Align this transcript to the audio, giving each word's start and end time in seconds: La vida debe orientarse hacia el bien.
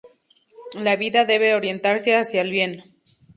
La 0.79 0.95
vida 0.95 1.25
debe 1.25 1.53
orientarse 1.53 2.15
hacia 2.15 2.41
el 2.41 2.49
bien. 2.49 2.95